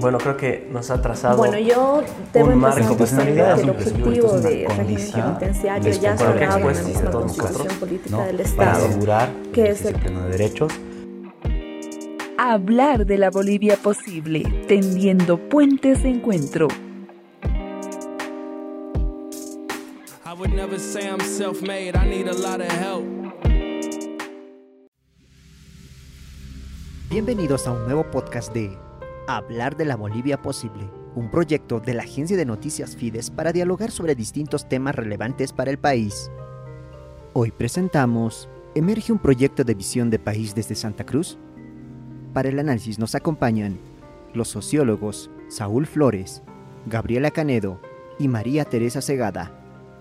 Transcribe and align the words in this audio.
bueno, 0.00 0.18
creo 0.18 0.36
que 0.36 0.68
nos 0.70 0.90
ha 0.90 1.00
trazado 1.02 1.36
Bueno, 1.38 1.58
yo 1.58 2.02
debo 2.32 2.50
un 2.50 2.58
marco 2.58 2.94
diciendo 2.94 3.24
que 3.54 3.62
el 3.62 3.70
objetivo 3.70 4.12
es 4.36 4.42
de 4.42 4.48
régimen 4.50 4.76
condición 4.76 5.22
penitenciario 5.38 5.92
ya 5.92 6.16
sagrado 6.16 6.58
en 6.70 6.76
la 6.76 6.82
misma 6.82 7.10
constitución 7.10 7.52
nosotros, 7.52 7.78
política 7.78 8.16
¿no? 8.16 8.22
del 8.24 8.36
para 8.36 8.42
Estado. 8.48 8.86
asegurar 8.86 9.28
que 9.52 9.60
el 9.62 9.66
es 9.68 9.84
el- 9.84 9.94
pleno 9.94 10.22
de 10.22 10.30
derechos 10.30 10.72
Hablar 12.40 13.04
de 13.04 13.18
la 13.18 13.30
Bolivia 13.30 13.76
posible, 13.82 14.44
tendiendo 14.68 15.38
puentes 15.48 16.04
de 16.04 16.10
encuentro. 16.10 16.68
I 20.24 20.32
would 20.38 20.50
never 20.54 20.78
say 20.78 21.08
I'm 21.08 21.18
self 21.20 21.60
made, 21.62 21.96
I 21.96 22.06
need 22.08 22.28
a 22.28 22.34
lot 22.34 22.60
of 22.60 22.68
help. 22.70 23.04
Bienvenidos 27.10 27.66
a 27.66 27.72
un 27.72 27.86
nuevo 27.86 28.04
podcast 28.04 28.52
de 28.54 28.70
Hablar 29.30 29.76
de 29.76 29.84
la 29.84 29.94
Bolivia 29.94 30.40
Posible, 30.40 30.88
un 31.14 31.30
proyecto 31.30 31.80
de 31.80 31.92
la 31.92 32.04
agencia 32.04 32.34
de 32.34 32.46
noticias 32.46 32.96
Fides 32.96 33.28
para 33.28 33.52
dialogar 33.52 33.90
sobre 33.90 34.14
distintos 34.14 34.66
temas 34.70 34.94
relevantes 34.94 35.52
para 35.52 35.70
el 35.70 35.76
país. 35.76 36.30
Hoy 37.34 37.50
presentamos 37.50 38.48
¿Emerge 38.74 39.12
un 39.12 39.18
proyecto 39.18 39.64
de 39.64 39.74
visión 39.74 40.08
de 40.08 40.18
país 40.18 40.54
desde 40.54 40.74
Santa 40.74 41.04
Cruz? 41.04 41.38
Para 42.32 42.48
el 42.48 42.58
análisis 42.58 42.98
nos 42.98 43.14
acompañan 43.14 43.78
los 44.32 44.48
sociólogos 44.48 45.30
Saúl 45.48 45.86
Flores, 45.86 46.42
Gabriela 46.86 47.30
Canedo 47.30 47.82
y 48.18 48.28
María 48.28 48.64
Teresa 48.64 49.02
Segada, 49.02 49.52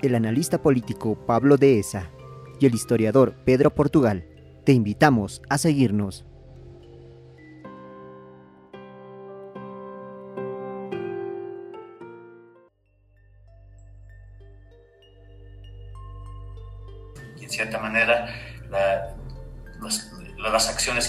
el 0.01 0.15
analista 0.15 0.61
político 0.61 1.15
Pablo 1.15 1.57
Dehesa 1.57 2.11
y 2.61 2.65
el 2.65 2.73
historiador 2.73 3.33
Pedro 3.43 3.75
Portugal. 3.75 4.25
Te 4.63 4.71
invitamos 4.71 5.41
a 5.49 5.57
seguirnos. 5.57 6.25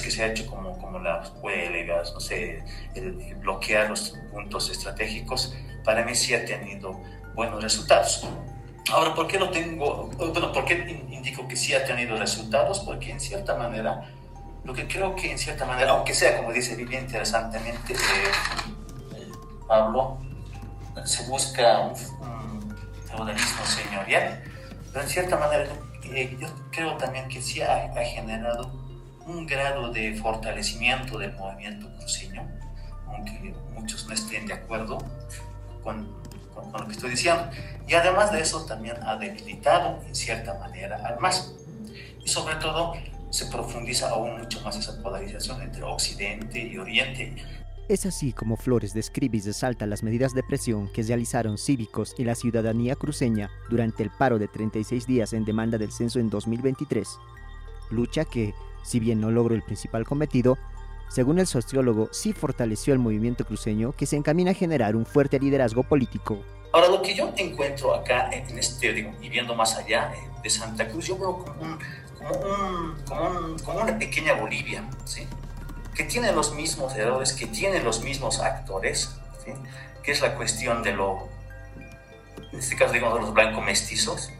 Que 0.00 0.10
se 0.10 0.22
ha 0.22 0.26
hecho 0.26 0.46
como, 0.46 0.78
como 0.78 0.98
las 0.98 1.32
huelgas, 1.42 2.12
no 2.12 2.20
sé, 2.20 2.62
el, 2.94 3.20
el 3.20 3.34
bloquear 3.36 3.88
los 3.90 4.14
puntos 4.32 4.70
estratégicos, 4.70 5.54
para 5.84 6.04
mí 6.04 6.14
sí 6.14 6.34
ha 6.34 6.44
tenido 6.44 7.00
buenos 7.34 7.62
resultados. 7.62 8.26
Ahora, 8.90 9.14
¿por 9.14 9.26
qué 9.26 9.38
lo 9.38 9.50
tengo? 9.50 10.06
Bueno, 10.16 10.52
¿por 10.52 10.64
qué 10.64 10.74
in- 10.74 11.12
indico 11.12 11.46
que 11.46 11.56
sí 11.56 11.74
ha 11.74 11.84
tenido 11.84 12.16
resultados? 12.16 12.80
Porque 12.80 13.10
en 13.10 13.20
cierta 13.20 13.54
manera, 13.54 14.10
lo 14.64 14.72
que 14.72 14.86
creo 14.88 15.14
que 15.14 15.30
en 15.30 15.38
cierta 15.38 15.64
manera, 15.66 15.92
aunque 15.92 16.14
sea 16.14 16.36
como 16.38 16.52
dice 16.52 16.74
bien 16.76 17.04
interesantemente 17.04 17.92
eh, 17.94 19.30
Pablo, 19.66 20.18
se 21.04 21.24
busca 21.26 21.80
un 21.80 21.94
feudalismo 23.06 23.64
señorial, 23.64 24.42
pero 24.92 25.02
en 25.04 25.08
cierta 25.08 25.36
manera 25.36 25.66
eh, 26.04 26.36
yo 26.40 26.48
creo 26.70 26.96
también 26.96 27.28
que 27.28 27.40
sí 27.42 27.60
ha, 27.60 27.84
ha 27.94 28.04
generado 28.04 28.70
un 29.28 29.46
grado 29.46 29.92
de 29.92 30.14
fortalecimiento 30.16 31.18
del 31.18 31.32
movimiento 31.34 31.88
cruceño, 31.98 32.42
aunque 33.06 33.54
muchos 33.74 34.06
no 34.08 34.14
estén 34.14 34.46
de 34.46 34.54
acuerdo 34.54 34.98
con, 35.82 36.08
con- 36.54 36.70
con 36.70 36.80
lo 36.80 36.86
que 36.86 36.92
estoy 36.92 37.10
diciendo. 37.10 37.48
Y 37.86 37.94
además 37.94 38.32
de 38.32 38.40
eso 38.40 38.64
también 38.66 38.96
ha 39.04 39.16
debilitado 39.16 40.02
en 40.06 40.14
cierta 40.14 40.54
manera 40.58 40.96
al 41.06 41.20
MAS. 41.20 41.54
Y 42.24 42.28
sobre 42.28 42.56
todo 42.56 42.94
se 43.30 43.46
profundiza 43.46 44.10
aún 44.10 44.38
mucho 44.38 44.60
más 44.62 44.76
esa 44.76 45.00
polarización 45.02 45.62
entre 45.62 45.82
Occidente 45.84 46.58
y 46.58 46.76
Oriente. 46.78 47.36
Es 47.88 48.04
así 48.06 48.32
como 48.32 48.56
Flores 48.56 48.92
describe 48.92 49.38
y 49.38 49.40
resalta 49.40 49.86
las 49.86 50.02
medidas 50.02 50.34
de 50.34 50.42
presión 50.42 50.90
que 50.92 51.02
realizaron 51.02 51.56
cívicos 51.56 52.14
y 52.18 52.24
la 52.24 52.34
ciudadanía 52.34 52.96
cruceña 52.96 53.50
durante 53.70 54.02
el 54.02 54.10
paro 54.10 54.38
de 54.38 54.48
36 54.48 55.06
días 55.06 55.32
en 55.32 55.44
demanda 55.46 55.78
del 55.78 55.92
censo 55.92 56.18
en 56.18 56.28
2023. 56.28 57.08
Lucha 57.90 58.24
que, 58.26 58.52
si 58.82 59.00
bien 59.00 59.20
no 59.20 59.30
logró 59.30 59.54
el 59.54 59.62
principal 59.62 60.04
cometido, 60.04 60.58
según 61.08 61.38
el 61.38 61.46
sociólogo, 61.46 62.08
sí 62.12 62.32
fortaleció 62.32 62.92
el 62.92 62.98
movimiento 62.98 63.44
cruceño 63.46 63.92
que 63.92 64.06
se 64.06 64.16
encamina 64.16 64.50
a 64.50 64.54
generar 64.54 64.94
un 64.96 65.06
fuerte 65.06 65.38
liderazgo 65.40 65.82
político. 65.82 66.38
Ahora, 66.72 66.88
lo 66.88 67.00
que 67.00 67.14
yo 67.14 67.32
encuentro 67.36 67.94
acá 67.94 68.28
en 68.30 68.58
este, 68.58 68.92
digo, 68.92 69.10
y 69.22 69.28
viendo 69.30 69.54
más 69.54 69.74
allá 69.76 70.12
eh, 70.14 70.18
de 70.42 70.50
Santa 70.50 70.86
Cruz, 70.86 71.06
yo 71.06 71.16
veo 71.18 71.38
como, 71.44 71.62
un- 71.62 71.78
como, 72.18 72.34
un- 72.34 72.94
como 73.06 73.30
un- 73.30 73.58
como 73.60 73.80
una 73.80 73.98
pequeña 73.98 74.34
Bolivia, 74.34 74.84
¿sí? 75.06 75.26
que 75.94 76.04
tiene 76.04 76.30
los 76.32 76.54
mismos 76.54 76.94
errores, 76.94 77.32
que 77.32 77.46
tiene 77.46 77.82
los 77.82 78.04
mismos 78.04 78.38
actores, 78.40 79.16
¿sí? 79.44 79.52
que 80.02 80.12
es 80.12 80.20
la 80.20 80.34
cuestión 80.34 80.82
de 80.82 80.92
lo, 80.92 81.26
en 82.52 82.58
este 82.58 82.76
caso, 82.76 82.92
digamos, 82.92 83.14
de 83.14 83.20
los 83.22 83.32
blancos 83.34 83.64
mestizos 83.64 84.30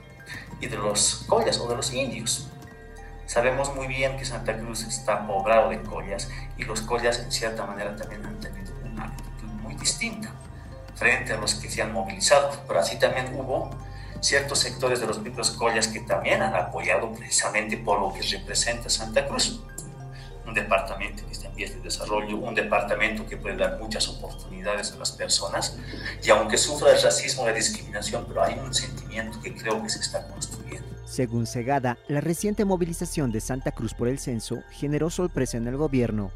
y 0.60 0.66
de 0.66 0.76
los 0.76 1.25
collas 1.26 1.59
o 1.59 1.69
de 1.69 1.76
los 1.76 1.93
indios. 1.94 2.49
Sabemos 3.28 3.75
muy 3.75 3.87
bien 3.89 4.16
que 4.16 4.25
Santa 4.25 4.56
Cruz 4.56 4.84
está 4.84 5.27
poblado 5.27 5.69
de 5.69 5.83
collas 5.83 6.31
y 6.56 6.65
los 6.65 6.81
collas, 6.81 7.19
en 7.19 7.31
cierta 7.31 7.66
manera, 7.66 7.94
también 7.94 8.25
han 8.25 8.41
tenido 8.41 8.72
una 8.83 9.05
actitud 9.05 9.49
muy 9.61 9.75
distinta 9.75 10.31
frente 10.94 11.34
a 11.34 11.37
los 11.37 11.55
que 11.56 11.69
se 11.69 11.83
han 11.83 11.93
movilizado, 11.93 12.50
pero 12.67 12.81
así 12.81 12.99
también 12.99 13.38
hubo 13.38 13.69
ciertos 14.21 14.61
sectores 14.61 15.00
de 15.00 15.06
los 15.06 15.21
mismos 15.21 15.50
collas 15.50 15.88
que 15.88 16.00
también 16.00 16.41
han 16.41 16.55
apoyado 16.55 17.12
precisamente 17.12 17.77
por 17.77 18.00
lo 18.00 18.15
que 18.15 18.22
representa 18.22 18.88
Santa 18.88 19.28
Cruz. 19.28 19.61
Un 20.47 20.55
departamento 20.55 21.27
que 21.27 21.33
está 21.33 21.49
en 21.49 21.55
vías 21.55 21.75
de 21.75 21.81
desarrollo, 21.81 22.38
un 22.38 22.55
departamento 22.55 23.27
que 23.27 23.37
puede 23.37 23.59
dar 23.59 23.78
muchas 23.78 24.09
oportunidades 24.09 24.93
a 24.93 24.97
las 24.97 25.12
personas, 25.12 25.77
y 26.25 26.31
aunque 26.31 26.56
sufra 26.56 26.93
el 26.93 27.03
racismo 27.03 27.44
la 27.44 27.53
discriminación, 27.53 28.25
pero 28.27 28.43
hay 28.43 28.59
un 28.59 28.72
sentimiento 28.72 29.38
que 29.43 29.55
creo 29.55 29.83
que 29.83 29.91
se 29.91 29.99
está 29.99 30.27
construyendo. 30.28 30.57
Según 31.08 31.46
Segada, 31.46 31.96
la 32.06 32.20
reciente 32.20 32.66
movilización 32.66 33.32
de 33.32 33.41
Santa 33.41 33.72
Cruz 33.72 33.94
por 33.94 34.08
el 34.08 34.19
censo 34.19 34.62
generó 34.70 35.08
sorpresa 35.08 35.56
en 35.56 35.66
el 35.66 35.78
gobierno, 35.78 36.30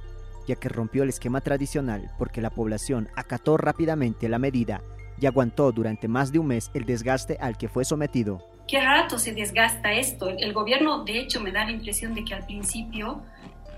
ya 0.49 0.57
que 0.57 0.71
rompió 0.71 1.03
el 1.03 1.11
esquema 1.11 1.43
tradicional 1.43 2.11
porque 2.19 2.41
la 2.41 2.49
población 2.49 3.11
acató 3.15 3.59
rápidamente 3.59 4.31
la 4.31 4.39
medida 4.39 4.83
y 5.21 5.27
aguantó 5.27 5.73
durante 5.73 6.09
más 6.09 6.33
de 6.33 6.39
un 6.39 6.47
mes 6.47 6.71
el 6.73 6.87
desgaste 6.87 7.37
al 7.39 7.59
que 7.59 7.69
fue 7.69 7.85
sometido. 7.85 8.43
¿Qué 8.67 8.81
rato 8.81 9.19
se 9.19 9.35
desgasta 9.35 9.93
esto? 9.93 10.31
El 10.31 10.55
gobierno, 10.55 11.05
de 11.05 11.19
hecho, 11.21 11.43
me 11.43 11.53
da 11.53 11.67
la 11.67 11.73
impresión 11.73 12.15
de 12.15 12.25
que 12.25 12.33
al 12.33 12.47
principio 12.47 13.21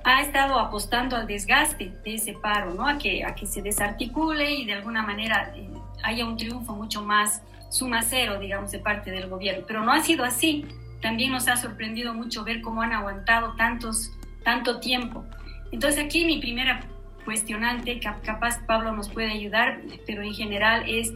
ha 0.04 0.22
estado 0.22 0.60
apostando 0.60 1.16
al 1.16 1.26
desgaste 1.26 1.92
de 2.04 2.14
ese 2.14 2.34
paro, 2.34 2.72
¿no? 2.72 2.86
A 2.86 2.98
que, 2.98 3.24
a 3.24 3.34
que 3.34 3.46
se 3.46 3.62
desarticule 3.62 4.48
y 4.48 4.64
de 4.64 4.74
alguna 4.74 5.02
manera 5.02 5.52
eh, 5.56 5.68
haya 6.04 6.24
un 6.24 6.36
triunfo 6.36 6.72
mucho 6.72 7.02
más 7.02 7.42
suma 7.68 8.02
cero, 8.02 8.38
digamos, 8.38 8.70
de 8.70 8.78
parte 8.78 9.10
del 9.10 9.28
gobierno. 9.28 9.64
Pero 9.66 9.82
no 9.82 9.92
ha 9.92 10.00
sido 10.00 10.22
así. 10.22 10.64
También 11.04 11.30
nos 11.32 11.46
ha 11.48 11.56
sorprendido 11.56 12.14
mucho 12.14 12.44
ver 12.44 12.62
cómo 12.62 12.80
han 12.80 12.94
aguantado 12.94 13.52
tantos, 13.56 14.10
tanto 14.42 14.80
tiempo. 14.80 15.22
Entonces 15.70 16.02
aquí 16.02 16.24
mi 16.24 16.38
primera 16.40 16.80
cuestionante, 17.26 18.00
cap- 18.00 18.22
capaz 18.24 18.58
Pablo 18.66 18.90
nos 18.92 19.10
puede 19.10 19.30
ayudar, 19.30 19.82
pero 20.06 20.22
en 20.22 20.32
general 20.34 20.84
es 20.88 21.12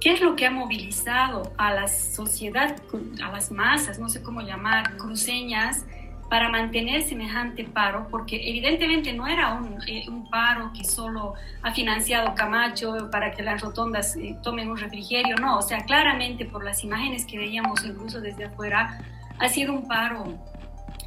¿Qué 0.00 0.12
es 0.12 0.20
lo 0.20 0.36
que 0.36 0.44
ha 0.44 0.50
movilizado 0.50 1.54
a 1.56 1.72
la 1.72 1.88
sociedad, 1.88 2.76
a 3.22 3.32
las 3.32 3.50
masas, 3.50 3.98
no 3.98 4.10
sé 4.10 4.22
cómo 4.22 4.42
llamar, 4.42 4.98
cruceñas, 4.98 5.86
para 6.28 6.50
mantener 6.50 7.04
semejante 7.04 7.64
paro? 7.64 8.08
Porque 8.10 8.36
evidentemente 8.46 9.14
no 9.14 9.26
era 9.26 9.54
un, 9.54 9.78
eh, 9.86 10.04
un 10.08 10.28
paro 10.28 10.72
que 10.76 10.84
solo 10.84 11.32
ha 11.62 11.72
financiado 11.72 12.34
Camacho 12.34 13.08
para 13.10 13.30
que 13.30 13.42
las 13.42 13.62
rotondas 13.62 14.14
eh, 14.16 14.36
tomen 14.42 14.70
un 14.70 14.76
refrigerio, 14.76 15.36
no, 15.36 15.56
o 15.56 15.62
sea, 15.62 15.86
claramente 15.86 16.44
por 16.44 16.62
las 16.62 16.84
imágenes 16.84 17.24
que 17.24 17.38
veíamos 17.38 17.82
incluso 17.82 18.20
desde 18.20 18.44
afuera, 18.44 18.98
ha 19.38 19.48
sido 19.48 19.72
un 19.72 19.88
paro 19.88 20.38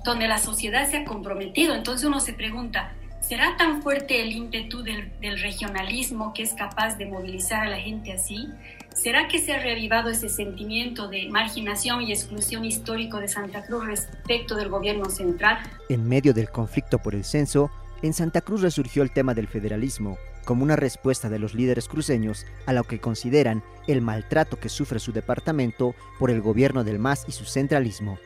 donde 0.03 0.27
la 0.27 0.37
sociedad 0.37 0.89
se 0.89 0.97
ha 0.97 1.05
comprometido. 1.05 1.75
Entonces 1.75 2.07
uno 2.07 2.19
se 2.19 2.33
pregunta, 2.33 2.93
¿será 3.19 3.57
tan 3.57 3.81
fuerte 3.81 4.21
el 4.21 4.31
ímpetu 4.31 4.83
del, 4.83 5.11
regionalismo 5.41 6.33
que 6.33 6.43
es 6.43 6.53
capaz 6.53 6.97
de 6.97 7.05
movilizar 7.05 7.67
a 7.67 7.69
la 7.69 7.77
gente 7.77 8.13
así? 8.13 8.49
¿Será 8.93 9.27
que 9.27 9.39
se 9.39 9.53
ha 9.53 9.59
reavivado 9.59 10.09
ese 10.09 10.29
sentimiento 10.29 11.07
de 11.07 11.29
marginación 11.29 12.01
y 12.01 12.11
exclusión 12.11 12.65
histórico 12.65 13.19
de 13.19 13.27
Santa 13.27 13.63
Cruz 13.63 13.85
respecto 13.85 14.55
del 14.55 14.69
gobierno 14.69 15.09
central? 15.09 15.59
En 15.89 16.07
medio 16.07 16.33
del 16.33 16.49
conflicto 16.49 16.97
por 16.97 17.13
el 17.13 17.23
censo, 17.23 17.69
en 18.01 18.13
Santa 18.13 18.41
Cruz 18.41 18.61
resurgió 18.61 19.03
el 19.03 19.11
tema 19.11 19.33
del 19.33 19.47
federalismo, 19.47 20.17
como 20.47 20.63
una 20.63 20.77
respuesta 20.77 21.27
de 21.27 21.39
los 21.39 21.53
líderes 21.53 21.89
cruceños 21.89 22.45
a 22.65 22.71
lo 22.71 22.85
que 22.85 23.01
consideran 23.01 23.63
el 23.85 24.01
maltrato 24.01 24.57
que 24.61 24.69
sufre 24.69 24.97
su 24.97 25.11
departamento 25.11 25.93
por 26.17 26.31
el 26.31 26.39
gobierno 26.39 26.85
del 26.85 26.99
MAS 26.99 27.25
y 27.27 27.33
su 27.33 27.43
centralismo. 27.43 28.17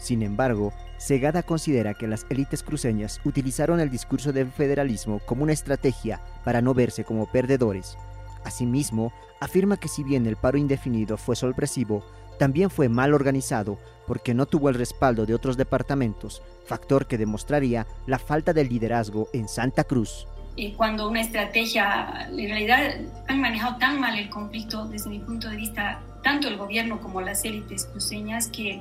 Sin 0.00 0.24
embargo, 0.24 0.72
Segada 0.98 1.44
considera 1.44 1.94
que 1.94 2.08
las 2.08 2.26
élites 2.30 2.64
cruceñas 2.64 3.20
utilizaron 3.24 3.78
el 3.78 3.90
discurso 3.90 4.32
del 4.32 4.50
federalismo 4.50 5.20
como 5.24 5.44
una 5.44 5.52
estrategia 5.52 6.20
para 6.44 6.60
no 6.62 6.74
verse 6.74 7.04
como 7.04 7.30
perdedores. 7.30 7.96
Asimismo, 8.44 9.12
afirma 9.40 9.76
que 9.76 9.86
si 9.86 10.02
bien 10.02 10.26
el 10.26 10.36
paro 10.36 10.58
indefinido 10.58 11.16
fue 11.16 11.36
sorpresivo, 11.36 12.04
también 12.40 12.70
fue 12.70 12.88
mal 12.88 13.14
organizado 13.14 13.78
porque 14.08 14.34
no 14.34 14.46
tuvo 14.46 14.68
el 14.68 14.74
respaldo 14.74 15.26
de 15.26 15.34
otros 15.34 15.56
departamentos, 15.56 16.42
factor 16.66 17.06
que 17.06 17.18
demostraría 17.18 17.86
la 18.06 18.18
falta 18.18 18.52
de 18.52 18.64
liderazgo 18.64 19.28
en 19.32 19.46
Santa 19.46 19.84
Cruz. 19.84 20.26
Eh, 20.56 20.74
cuando 20.74 21.08
una 21.08 21.20
estrategia, 21.20 22.28
en 22.30 22.48
realidad 22.48 22.96
han 23.28 23.40
manejado 23.40 23.76
tan 23.76 24.00
mal 24.00 24.18
el 24.18 24.28
conflicto 24.28 24.86
desde 24.86 25.10
mi 25.10 25.18
punto 25.18 25.48
de 25.48 25.56
vista, 25.56 26.00
tanto 26.22 26.48
el 26.48 26.56
gobierno 26.56 27.00
como 27.00 27.20
las 27.20 27.44
élites 27.44 27.86
cruceñas, 27.86 28.48
que, 28.48 28.80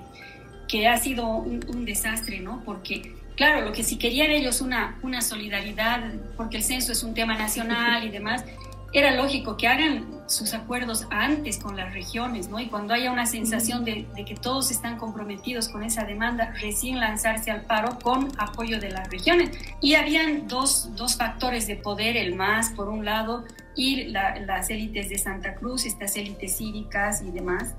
que 0.67 0.87
ha 0.87 0.97
sido 0.97 1.27
un, 1.27 1.65
un 1.67 1.85
desastre, 1.85 2.39
¿no? 2.39 2.61
Porque 2.65 3.15
claro, 3.35 3.65
lo 3.65 3.71
que 3.71 3.83
si 3.83 3.97
querían 3.97 4.31
ellos 4.31 4.61
una, 4.61 4.99
una 5.01 5.21
solidaridad, 5.21 6.13
porque 6.37 6.57
el 6.57 6.63
censo 6.63 6.91
es 6.91 7.03
un 7.03 7.13
tema 7.13 7.35
nacional 7.35 8.05
y 8.05 8.09
demás, 8.09 8.45
era 8.93 9.15
lógico 9.15 9.55
que 9.57 9.67
hagan 9.67 10.21
sus 10.27 10.53
acuerdos 10.53 11.07
antes 11.09 11.57
con 11.57 11.75
las 11.75 11.93
regiones, 11.93 12.49
¿no? 12.49 12.59
Y 12.59 12.67
cuando 12.67 12.93
haya 12.93 13.11
una 13.11 13.25
sensación 13.25 13.85
de, 13.85 14.07
que 14.25 14.35
todos 14.35 14.71
están 14.71 14.97
comprometidos 14.97 15.69
con 15.69 15.83
esa 15.83 16.03
demanda, 16.03 16.53
recién 16.59 16.99
lanzarse 16.99 17.51
al 17.51 17.61
paro 17.61 17.99
con 17.99 18.29
apoyo 18.37 18.79
de 18.79 18.89
las 18.89 19.09
regiones. 19.09 19.57
Y 19.81 19.95
habían 19.95 20.47
dos, 20.47 20.95
dos 20.95 21.17
factores 21.17 21.67
de 21.67 21.75
poder, 21.75 22.17
el 22.17 22.35
MAS 22.35 22.71
por 22.71 22.89
un 22.89 23.05
lado 23.05 23.45
y 23.75 24.05
las 24.05 24.69
élites 24.69 25.09
de 25.09 25.17
Santa 25.17 25.55
Cruz, 25.55 25.85
estas 25.85 26.15
élites 26.15 26.57
cívicas 26.57 27.21
y 27.21 27.31
demás. 27.31 27.75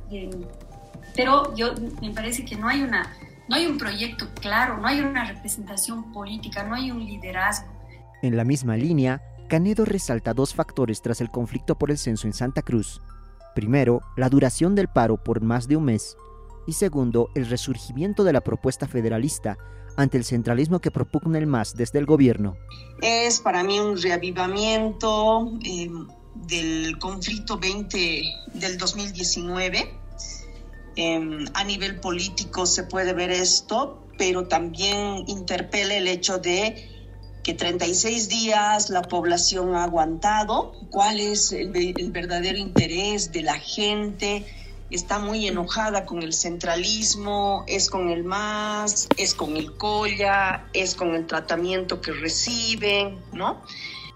pero 1.15 1.55
yo 1.55 1.75
me 2.01 2.11
parece 2.11 2.45
que 2.45 2.57
no 2.57 2.69
hay 2.69 2.83
una 2.83 3.13
no 3.49 3.57
hay 3.57 3.67
un 3.67 3.77
proyecto 3.77 4.29
claro, 4.41 4.79
no 4.79 4.87
hay 4.87 5.01
una 5.01 5.25
representación 5.25 6.13
política, 6.13 6.63
no 6.63 6.75
hay 6.75 6.91
un 6.91 7.05
liderazgo. 7.05 7.71
En 8.23 8.37
la 8.37 8.45
misma 8.45 8.77
línea, 8.77 9.21
Canedo 9.53 9.85
resalta 9.85 10.33
dos 10.33 10.55
factores 10.55 11.03
tras 11.03 11.21
el 11.21 11.31
conflicto 11.31 11.77
por 11.77 11.91
el 11.91 11.99
censo 11.99 12.27
en 12.27 12.33
Santa 12.33 12.63
Cruz. 12.63 13.03
Primero, 13.55 14.01
la 14.17 14.31
duración 14.31 14.75
del 14.75 14.89
paro 14.89 15.23
por 15.23 15.43
más 15.43 15.69
de 15.69 15.77
un 15.77 15.85
mes. 15.85 16.17
Y 16.67 16.73
segundo, 16.73 17.29
el 17.35 17.47
resurgimiento 17.47 18.25
de 18.25 18.33
la 18.33 18.41
propuesta 18.41 18.89
federalista 18.89 19.59
ante 19.99 20.17
el 20.17 20.25
centralismo 20.25 20.81
que 20.81 20.91
propugna 20.91 21.37
el 21.37 21.47
MAS 21.47 21.77
desde 21.77 21.99
el 21.99 22.07
gobierno. 22.07 22.57
Es 23.03 23.41
para 23.41 23.63
mí 23.63 23.79
un 23.79 24.01
reavivamiento 24.01 25.53
eh, 25.67 25.91
del 26.49 26.99
conflicto 26.99 27.59
20 27.59 28.23
del 28.55 28.79
2019 28.79 30.01
Em, 30.97 31.47
a 31.55 31.65
nivel 31.65 32.01
político 32.01 32.67
se 32.67 32.83
puede 32.85 33.15
ver 33.15 33.31
esto, 33.31 34.03
pero 34.19 34.47
también 34.47 35.25
interpela 35.27 35.95
el 35.95 36.07
hecho 36.07 36.39
de 36.39 37.02
que 37.43 37.55
36 37.55 38.29
días 38.29 38.91
la 38.91 39.03
población 39.03 39.75
ha 39.75 39.85
aguantado, 39.85 40.73
cuál 40.91 41.19
es 41.21 41.53
el, 41.53 41.71
verdadero 42.13 42.59
interés 42.59 43.33
de 43.33 43.43
la 43.43 43.55
gente, 43.55 44.47
está 44.91 45.19
muy 45.19 45.49
enojada 45.49 46.05
con 46.05 46.23
el 46.23 46.35
centralismo, 46.35 47.65
es 47.67 47.91
con 47.91 48.11
el 48.11 48.25
MAS, 48.25 49.09
es 49.17 49.35
con 49.35 49.57
el 49.57 49.73
COLLA, 49.77 50.69
es 50.73 50.95
con 50.95 51.15
el 51.15 51.27
tratamiento 51.27 52.01
que 52.01 52.13
reciben, 52.13 53.19
¿no? 53.33 53.61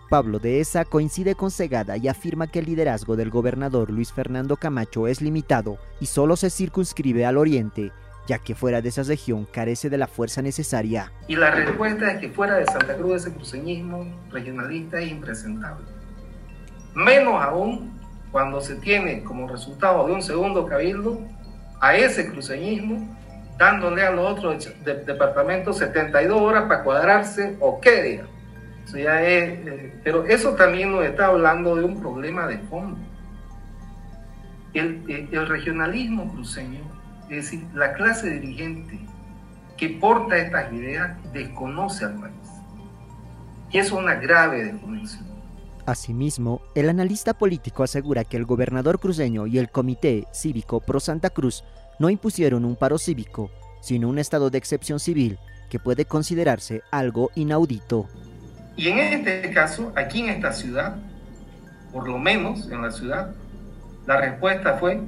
Pablo 0.09 0.39
de 0.39 0.61
esa 0.61 0.85
coincide 0.85 1.35
con 1.35 1.51
Segada 1.51 1.97
y 1.97 2.07
afirma 2.07 2.47
que 2.47 2.61
el 2.61 2.67
liderazgo 2.67 3.17
del 3.17 3.31
gobernador 3.31 3.91
Luis 3.91 4.13
Fernando 4.13 4.57
Camacho 4.57 5.09
es 5.09 5.21
limitado 5.21 5.79
y 6.01 6.07
solo 6.07 6.37
se 6.37 6.49
circunscribe 6.49 7.27
al 7.27 7.39
oriente, 7.39 7.91
ya 8.27 8.39
que 8.39 8.55
fuera 8.55 8.83
de 8.83 8.89
esa 8.89 9.03
región 9.03 9.47
carece 9.51 9.91
de 9.91 9.99
la 9.99 10.07
fuerza 10.07 10.43
necesaria. 10.43 11.13
Y 11.29 11.37
la 11.37 11.51
respuesta 11.51 12.13
es 12.13 12.21
que 12.21 12.29
fuera 12.29 12.55
de 12.55 12.67
Santa 12.67 12.97
Cruz 12.97 13.23
ese 13.23 13.35
cruceñismo 13.35 14.07
regionalista 14.31 15.01
es 15.01 15.11
impresentable. 15.11 15.87
Menos 16.95 17.43
aún 17.43 17.99
cuando 18.33 18.61
se 18.61 18.77
tiene 18.77 19.23
como 19.23 19.49
resultado 19.49 20.07
de 20.07 20.13
un 20.13 20.23
segundo 20.23 20.67
cabildo 20.67 21.21
a 21.81 21.97
ese 21.97 22.31
cruceñismo 22.31 23.17
dándole 23.59 24.05
a 24.05 24.11
los 24.11 24.33
otros 24.33 24.69
departamentos 24.85 25.79
72 25.79 26.41
horas 26.41 26.65
para 26.65 26.83
cuadrarse 26.83 27.57
o 27.61 27.81
qué 27.81 28.03
día 28.03 28.27
eh, 28.95 29.93
pero 30.05 30.25
eso 30.27 30.55
también 30.55 30.93
nos 30.93 31.05
está 31.05 31.27
hablando 31.27 31.75
de 31.75 31.85
un 31.85 32.01
problema 32.01 32.47
de 32.47 32.59
fondo. 32.59 32.99
El, 34.75 35.03
eh, 35.09 35.29
el, 35.33 35.49
regionalismo 35.49 36.33
cruceño, 36.33 36.81
es 37.29 37.45
decir, 37.45 37.65
la 37.75 37.93
clase 37.95 38.31
dirigente 38.31 38.99
que 39.77 39.91
porta 39.91 40.37
estas 40.39 40.73
ideas 40.73 41.17
desconoce 41.33 42.05
al 42.05 42.21
país. 42.21 42.35
Y 43.71 43.79
es 43.79 43.93
una 43.93 44.15
grave 44.15 44.65
desconexión. 44.65 45.27
Asimismo, 45.87 46.63
el 46.75 46.89
analista 46.89 47.35
político 47.35 47.83
asegura 47.83 48.25
que 48.25 48.37
el 48.37 48.45
gobernador 48.45 48.99
cruceño 48.99 49.47
y 49.47 49.59
el 49.59 49.71
Comité 49.71 50.27
Cívico 50.33 50.81
Pro 50.81 50.99
Santa 50.99 51.31
Cruz 51.31 51.63
no 51.99 52.11
impusieron 52.11 52.65
un 52.65 52.77
paro 52.77 52.99
cívico, 52.99 53.51
sino 53.81 54.09
un 54.09 54.19
estado 54.19 54.51
de 54.51 54.59
excepción 54.59 54.99
civil 54.99 55.39
que 55.71 55.79
puede 55.79 56.05
considerarse 56.05 56.83
algo 56.91 57.31
inaudito. 57.35 58.09
Y 58.77 58.89
en 58.89 58.99
este 58.99 59.51
caso, 59.53 59.93
aquí 59.97 60.21
en 60.21 60.31
esta 60.31 60.53
ciudad, 60.53 60.97
por 61.93 62.09
lo 62.09 62.19
menos 62.19 62.71
en 62.71 62.83
la 62.83 62.91
ciudad, 62.91 63.35
la 64.07 64.21
respuesta 64.21 64.75
fue 64.75 65.01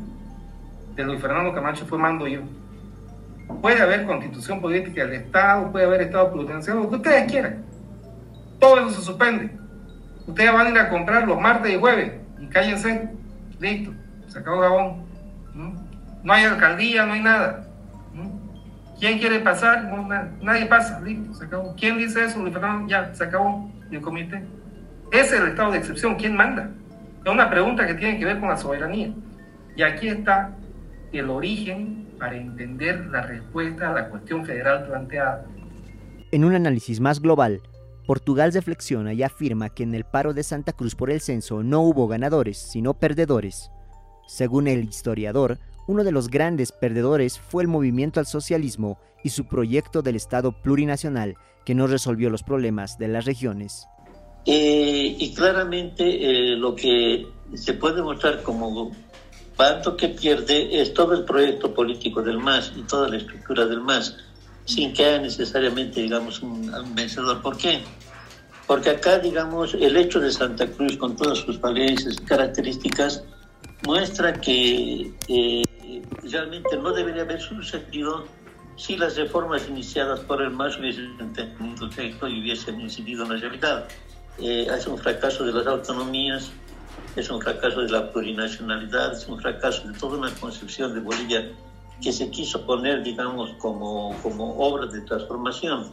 de 0.98 1.04
Luis 1.04 1.20
Fernando 1.20 1.54
Camacho 1.54 1.86
fue 1.86 1.96
mando 1.96 2.26
yo. 2.26 2.40
Puede 3.62 3.80
haber 3.80 4.04
constitución 4.04 4.60
política 4.60 5.04
del 5.06 5.14
Estado, 5.14 5.70
puede 5.70 5.86
haber 5.86 6.02
Estado 6.02 6.32
plurinacional, 6.32 6.82
lo 6.82 6.90
que 6.90 6.96
ustedes 6.96 7.30
quieran. 7.30 7.64
Todo 8.58 8.80
eso 8.80 8.90
se 8.90 9.02
suspende. 9.02 9.56
Ustedes 10.26 10.52
van 10.52 10.66
a 10.66 10.70
ir 10.70 10.78
a 10.78 10.90
comprar 10.90 11.26
los 11.26 11.40
martes 11.40 11.72
y 11.72 11.78
jueves 11.78 12.12
y 12.40 12.46
cállense. 12.48 13.10
Listo, 13.60 13.92
se 14.26 14.40
acabó 14.40 14.60
Gabón. 14.60 15.06
¿No? 15.54 16.32
hay 16.32 16.44
alcaldía, 16.44 17.06
no 17.06 17.12
hay 17.12 17.22
nada. 17.22 17.64
¿Quién 18.98 19.20
quiere 19.20 19.38
pasar? 19.38 19.84
nadie 20.42 20.66
pasa, 20.66 21.00
listo, 21.00 21.32
se 21.32 21.44
acabó. 21.44 21.76
¿Quién 21.76 21.96
dice 21.96 22.24
eso? 22.24 22.44
ya, 22.88 23.14
se 23.14 23.22
acabó 23.22 23.70
el 23.92 24.00
comité. 24.00 24.44
Ese 25.12 25.36
es 25.36 25.40
el 25.42 25.48
estado 25.50 25.70
de 25.70 25.78
excepción, 25.78 26.16
¿quién 26.16 26.34
manda? 26.34 26.70
Es 27.24 27.30
una 27.30 27.48
pregunta 27.48 27.86
que 27.86 27.94
tiene 27.94 28.18
que 28.18 28.24
ver 28.24 28.40
con 28.40 28.48
la 28.48 28.56
soberanía. 28.56 29.12
Y 29.76 29.82
aquí 29.82 30.08
está 30.08 30.50
el 31.12 31.30
origen 31.30 32.06
para 32.18 32.36
entender 32.36 33.06
la 33.06 33.22
respuesta 33.22 33.90
a 33.90 33.94
la 33.94 34.08
cuestión 34.10 34.44
federal 34.44 34.86
planteada. 34.86 35.46
En 36.30 36.44
un 36.44 36.54
análisis 36.54 37.00
más 37.00 37.20
global, 37.20 37.62
Portugal 38.06 38.52
reflexiona 38.52 39.12
y 39.12 39.22
afirma 39.22 39.68
que 39.68 39.82
en 39.82 39.94
el 39.94 40.04
paro 40.04 40.34
de 40.34 40.42
Santa 40.42 40.72
Cruz 40.72 40.94
por 40.94 41.10
el 41.10 41.20
censo 41.20 41.62
no 41.62 41.80
hubo 41.82 42.08
ganadores, 42.08 42.58
sino 42.58 42.94
perdedores. 42.94 43.70
Según 44.26 44.66
el 44.66 44.84
historiador, 44.84 45.58
uno 45.86 46.04
de 46.04 46.12
los 46.12 46.28
grandes 46.28 46.72
perdedores 46.72 47.38
fue 47.38 47.62
el 47.62 47.68
movimiento 47.68 48.20
al 48.20 48.26
socialismo 48.26 48.98
y 49.24 49.30
su 49.30 49.46
proyecto 49.46 50.02
del 50.02 50.16
Estado 50.16 50.52
plurinacional, 50.52 51.36
que 51.64 51.74
no 51.74 51.86
resolvió 51.86 52.30
los 52.30 52.42
problemas 52.42 52.98
de 52.98 53.08
las 53.08 53.24
regiones. 53.24 53.86
Eh, 54.46 55.16
y 55.18 55.34
claramente 55.34 56.04
eh, 56.04 56.56
lo 56.56 56.74
que 56.74 57.26
se 57.54 57.74
puede 57.74 58.02
mostrar 58.02 58.42
como 58.42 58.92
tanto 59.58 59.96
que 59.96 60.08
pierde 60.08 60.80
es 60.80 60.94
todo 60.94 61.14
el 61.14 61.24
proyecto 61.24 61.74
político 61.74 62.22
del 62.22 62.38
MAS 62.38 62.72
y 62.76 62.82
toda 62.82 63.08
la 63.08 63.16
estructura 63.16 63.66
del 63.66 63.80
MAS, 63.80 64.16
sin 64.64 64.92
que 64.92 65.04
haya 65.04 65.18
necesariamente, 65.18 66.00
digamos, 66.00 66.40
un, 66.42 66.70
vencedor. 66.94 67.42
¿Por 67.42 67.56
qué? 67.56 67.80
Porque 68.68 68.90
acá, 68.90 69.18
digamos, 69.18 69.74
el 69.74 69.96
hecho 69.96 70.20
de 70.20 70.30
Santa 70.30 70.68
Cruz, 70.68 70.96
con 70.96 71.16
todas 71.16 71.38
sus 71.38 71.60
valencias 71.60 72.18
y 72.20 72.24
características, 72.24 73.24
muestra 73.84 74.32
que 74.40 75.12
eh, 75.26 75.64
realmente 76.22 76.76
no 76.76 76.92
debería 76.92 77.22
haber 77.22 77.40
sucedido 77.40 78.26
si 78.76 78.96
las 78.96 79.16
reformas 79.16 79.68
iniciadas 79.68 80.20
por 80.20 80.40
el 80.40 80.50
MAS 80.50 80.78
hubiesen 80.78 81.16
tenido 81.32 81.88
efecto 81.88 82.28
y 82.28 82.40
hubiesen 82.40 82.80
incidido 82.80 83.24
en 83.24 83.30
la 83.30 83.36
realidad. 83.38 83.88
Eh, 84.38 84.68
un 84.86 84.98
fracaso 84.98 85.44
de 85.44 85.52
las 85.52 85.66
autonomías, 85.66 86.52
es 87.20 87.30
un 87.30 87.40
fracaso 87.40 87.80
de 87.80 87.90
la 87.90 88.12
plurinacionalidad, 88.12 89.12
es 89.12 89.26
un 89.28 89.40
fracaso 89.40 89.88
de 89.88 89.98
toda 89.98 90.18
una 90.18 90.30
concepción 90.34 90.94
de 90.94 91.00
Bolivia 91.00 91.50
que 92.00 92.12
se 92.12 92.30
quiso 92.30 92.64
poner, 92.64 93.02
digamos, 93.02 93.50
como, 93.58 94.14
como 94.22 94.56
obra 94.58 94.86
de 94.86 95.00
transformación. 95.02 95.90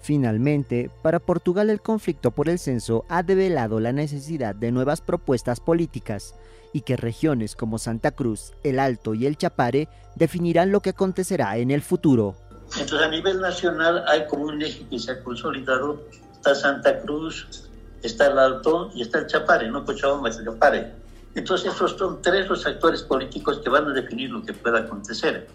Finalmente, 0.00 0.90
para 1.02 1.18
Portugal 1.18 1.70
el 1.70 1.80
conflicto 1.80 2.30
por 2.30 2.48
el 2.48 2.58
censo 2.58 3.04
ha 3.08 3.22
develado 3.22 3.80
la 3.80 3.92
necesidad 3.92 4.54
de 4.54 4.70
nuevas 4.70 5.00
propuestas 5.00 5.60
políticas 5.60 6.34
y 6.72 6.82
que 6.82 6.96
regiones 6.96 7.56
como 7.56 7.78
Santa 7.78 8.12
Cruz, 8.12 8.52
el 8.62 8.78
Alto 8.78 9.14
y 9.14 9.26
el 9.26 9.36
Chapare 9.36 9.88
definirán 10.14 10.70
lo 10.70 10.80
que 10.80 10.90
acontecerá 10.90 11.56
en 11.56 11.70
el 11.70 11.82
futuro. 11.82 12.36
Entonces 12.78 13.06
a 13.06 13.10
nivel 13.10 13.40
nacional 13.40 14.04
hay 14.06 14.26
como 14.26 14.44
un 14.44 14.62
eje 14.62 14.86
que 14.88 14.98
se 14.98 15.10
ha 15.10 15.24
consolidado, 15.24 16.02
está 16.32 16.54
Santa 16.54 17.00
Cruz, 17.00 17.67
está 18.02 18.26
el 18.26 18.38
Alto 18.38 18.90
y 18.94 19.02
está 19.02 19.18
el 19.18 19.26
Chapare, 19.26 19.70
no 19.70 19.84
Cochabamba, 19.84 20.30
el 20.30 20.44
Chapare. 20.44 20.92
Entonces 21.34 21.72
estos 21.72 21.92
son 21.92 22.20
tres 22.22 22.48
los 22.48 22.66
actores 22.66 23.02
políticos 23.02 23.60
que 23.62 23.70
van 23.70 23.86
a 23.86 23.92
definir 23.92 24.30
lo 24.30 24.42
que 24.42 24.52
pueda 24.52 24.80
acontecer. 24.80 25.48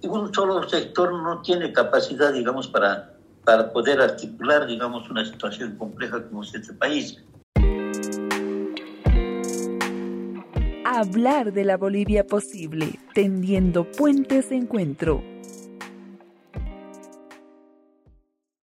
Y 0.00 0.06
un 0.06 0.32
solo 0.34 0.68
sector 0.68 1.12
no 1.12 1.40
tiene 1.42 1.72
capacidad, 1.72 2.32
digamos, 2.32 2.68
para, 2.68 3.14
para 3.44 3.72
poder 3.72 4.00
articular, 4.00 4.66
digamos, 4.66 5.08
una 5.10 5.24
situación 5.24 5.76
compleja 5.76 6.22
como 6.22 6.42
es 6.42 6.54
este 6.54 6.72
país. 6.74 7.18
hablar 10.84 11.52
de 11.52 11.64
la 11.64 11.76
Bolivia 11.76 12.24
posible, 12.24 13.00
tendiendo 13.14 13.90
puentes 13.90 14.50
de 14.50 14.56
encuentro. 14.56 15.33